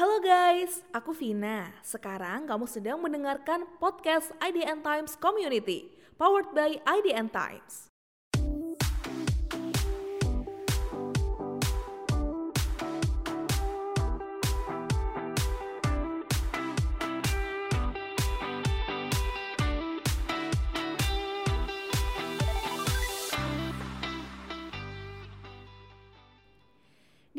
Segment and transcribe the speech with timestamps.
[0.00, 1.76] Halo guys, aku Vina.
[1.84, 7.89] Sekarang kamu sedang mendengarkan podcast IDN Times Community, powered by IDN Times.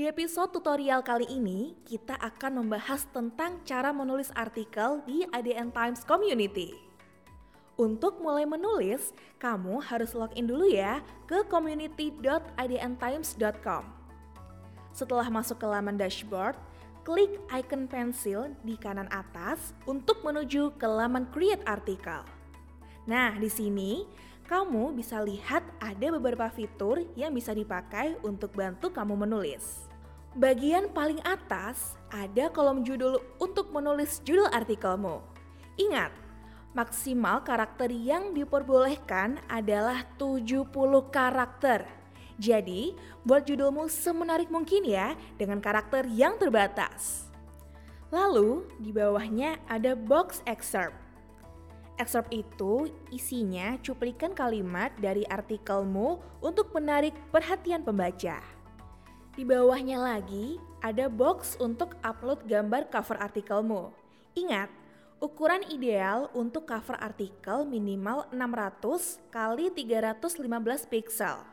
[0.01, 6.01] Di episode tutorial kali ini, kita akan membahas tentang cara menulis artikel di IDN Times
[6.01, 6.73] Community.
[7.77, 13.83] Untuk mulai menulis, kamu harus login dulu ya ke community.idntimes.com.
[14.89, 16.57] Setelah masuk ke laman dashboard,
[17.05, 22.25] klik icon pensil di kanan atas untuk menuju ke laman create article.
[23.05, 24.09] Nah, di sini
[24.49, 29.90] kamu bisa lihat ada beberapa fitur yang bisa dipakai untuk bantu kamu menulis.
[30.31, 35.19] Bagian paling atas ada kolom judul untuk menulis judul artikelmu.
[35.75, 36.15] Ingat,
[36.71, 40.71] maksimal karakter yang diperbolehkan adalah 70
[41.11, 41.83] karakter.
[42.39, 42.95] Jadi,
[43.27, 47.27] buat judulmu semenarik mungkin ya dengan karakter yang terbatas.
[48.07, 51.01] Lalu, di bawahnya ada box excerpt
[52.01, 58.60] Excerpt itu isinya cuplikan kalimat dari artikelmu untuk menarik perhatian pembaca.
[59.31, 63.95] Di bawahnya lagi ada box untuk upload gambar cover artikelmu.
[64.35, 64.67] Ingat,
[65.23, 71.47] ukuran ideal untuk cover artikel minimal 600 kali 315 pixel.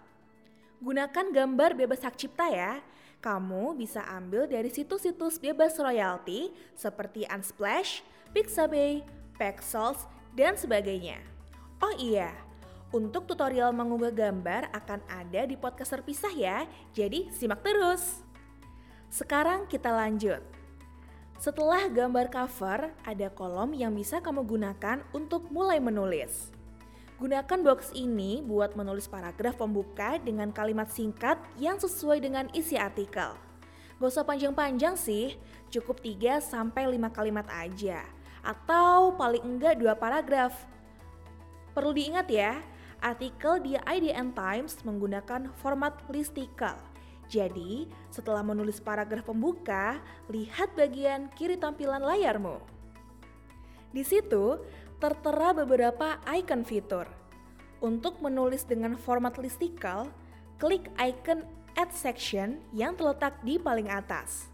[0.83, 2.83] Gunakan gambar bebas hak cipta ya.
[3.23, 8.03] Kamu bisa ambil dari situs-situs bebas royalti seperti Unsplash,
[8.35, 9.07] Pixabay,
[9.39, 11.19] Pexels, dan sebagainya.
[11.79, 12.35] Oh iya,
[12.89, 16.65] untuk tutorial mengunggah gambar akan ada di podcast terpisah ya,
[16.97, 18.25] jadi simak terus.
[19.13, 20.41] Sekarang kita lanjut.
[21.37, 26.51] Setelah gambar cover, ada kolom yang bisa kamu gunakan untuk mulai menulis.
[27.21, 33.35] Gunakan box ini buat menulis paragraf pembuka dengan kalimat singkat yang sesuai dengan isi artikel.
[33.99, 35.35] Gak usah panjang-panjang sih,
[35.69, 38.07] cukup 3 sampai 5 kalimat aja
[38.43, 40.55] atau paling enggak dua paragraf.
[41.75, 42.59] Perlu diingat ya,
[43.01, 46.79] artikel di IDN Times menggunakan format listicle.
[47.29, 50.01] Jadi, setelah menulis paragraf pembuka,
[50.33, 52.57] lihat bagian kiri tampilan layarmu.
[53.93, 54.65] Di situ
[54.97, 57.05] tertera beberapa icon fitur.
[57.79, 60.11] Untuk menulis dengan format listicle,
[60.59, 61.45] klik icon
[61.79, 64.51] Add Section yang terletak di paling atas.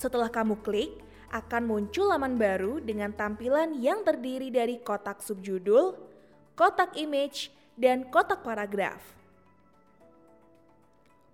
[0.00, 0.98] Setelah kamu klik,
[1.32, 6.11] akan muncul laman baru dengan tampilan yang terdiri dari kotak subjudul,
[6.56, 9.00] kotak image, dan kotak paragraf.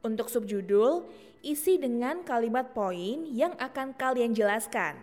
[0.06, 1.05] Untuk subjudul,
[1.43, 4.95] isi dengan kalimat poin yang akan kalian jelaskan.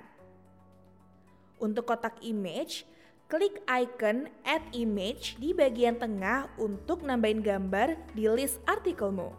[1.59, 2.87] Untuk kotak image,
[3.27, 9.31] klik icon add image di bagian tengah untuk nambahin gambar di list artikelmu.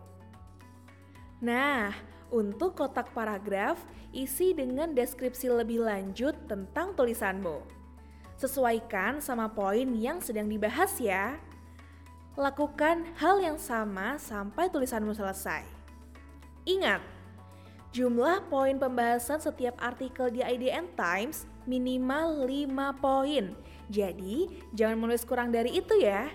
[1.40, 1.92] Nah,
[2.32, 3.80] untuk kotak paragraf,
[4.12, 7.75] isi dengan deskripsi lebih lanjut tentang tulisanmu.
[8.36, 11.40] Sesuaikan sama poin yang sedang dibahas ya.
[12.36, 15.64] Lakukan hal yang sama sampai tulisanmu selesai.
[16.68, 17.00] Ingat,
[17.96, 23.56] jumlah poin pembahasan setiap artikel di IDN Times minimal 5 poin.
[23.88, 26.28] Jadi, jangan menulis kurang dari itu ya.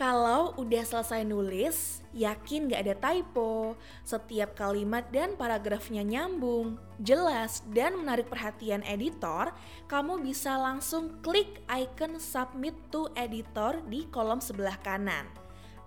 [0.00, 8.00] Kalau udah selesai nulis, yakin gak ada typo, setiap kalimat dan paragrafnya nyambung, jelas, dan
[8.00, 9.52] menarik perhatian editor,
[9.92, 15.28] kamu bisa langsung klik icon Submit to Editor di kolom sebelah kanan.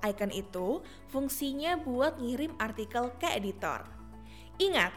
[0.06, 3.82] Icon itu fungsinya buat ngirim artikel ke editor.
[4.62, 4.94] Ingat,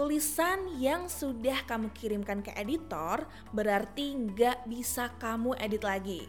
[0.00, 6.24] tulisan yang sudah kamu kirimkan ke editor berarti nggak bisa kamu edit lagi.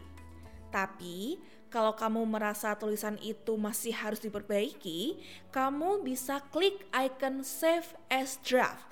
[0.68, 5.20] Tapi, kalau kamu merasa tulisan itu masih harus diperbaiki,
[5.52, 8.88] kamu bisa klik icon Save as Draft.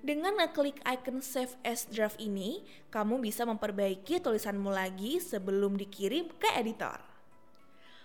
[0.00, 2.62] Dengan ngeklik icon Save as Draft ini,
[2.94, 7.09] kamu bisa memperbaiki tulisanmu lagi sebelum dikirim ke editor.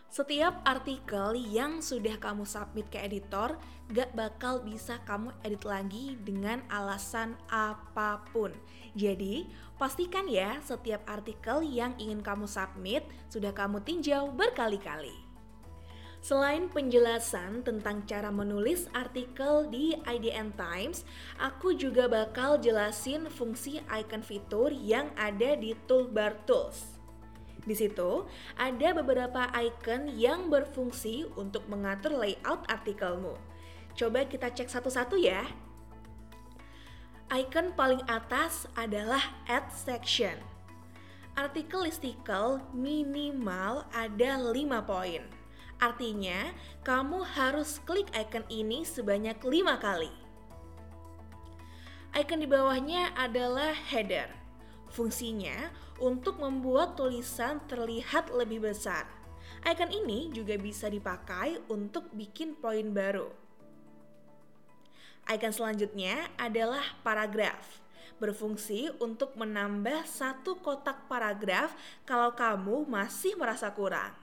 [0.09, 3.59] Setiap artikel yang sudah kamu submit ke editor
[3.91, 8.53] gak bakal bisa kamu edit lagi dengan alasan apa pun.
[8.95, 15.25] Jadi, pastikan ya setiap artikel yang ingin kamu submit sudah kamu tinjau berkali-kali.
[16.25, 21.05] Selain penjelasan tentang cara menulis artikel di IDN Times,
[21.37, 26.94] aku juga bakal jelasin fungsi icon fitur yang ada di toolbar tools.
[27.65, 33.33] Di situ ada beberapa icon yang berfungsi untuk mengatur layout artikelmu.
[33.97, 35.41] Coba kita cek satu-satu ya.
[37.33, 40.37] Icon paling atas adalah Add Section.
[41.33, 44.53] Artikel listicle minimal ada 5
[44.85, 45.25] poin.
[45.81, 50.13] Artinya, kamu harus klik icon ini sebanyak 5 kali.
[52.15, 54.44] Icon di bawahnya adalah header.
[54.95, 59.03] Fungsinya untuk membuat tulisan terlihat lebih besar.
[59.67, 63.27] Icon ini juga bisa dipakai untuk bikin poin baru.
[65.27, 67.83] Icon selanjutnya adalah paragraf.
[68.23, 71.75] Berfungsi untuk menambah satu kotak paragraf
[72.07, 74.15] kalau kamu masih merasa kurang.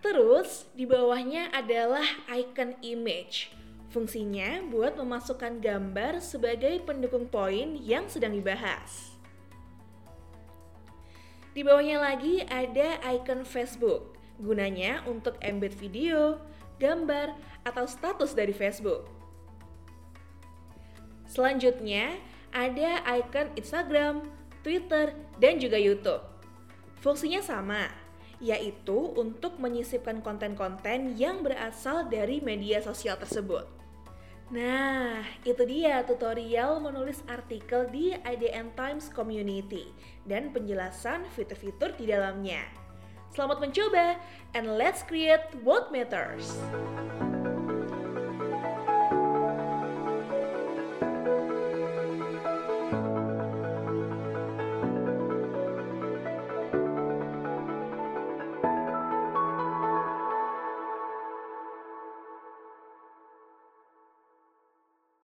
[0.00, 3.52] Terus, di bawahnya adalah icon image.
[3.92, 9.09] Fungsinya buat memasukkan gambar sebagai pendukung poin yang sedang dibahas.
[11.50, 14.14] Di bawahnya lagi ada icon Facebook.
[14.38, 16.38] Gunanya untuk embed video,
[16.78, 17.34] gambar,
[17.66, 19.10] atau status dari Facebook.
[21.26, 22.14] Selanjutnya,
[22.54, 24.30] ada icon Instagram,
[24.62, 25.10] Twitter,
[25.42, 26.22] dan juga YouTube.
[27.02, 27.90] Fungsinya sama,
[28.38, 33.79] yaitu untuk menyisipkan konten-konten yang berasal dari media sosial tersebut.
[34.50, 39.94] Nah, itu dia tutorial menulis artikel di IDN Times Community
[40.26, 42.66] dan penjelasan fitur-fitur di dalamnya.
[43.30, 44.18] Selamat mencoba,
[44.58, 46.58] and let's create what matters!